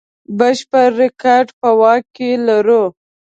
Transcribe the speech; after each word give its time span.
بشپړ 0.37 0.89
ریکارډ 1.01 1.47
په 1.59 1.69
واک 1.79 2.03
کې 2.15 2.29
لرو. 2.47 2.83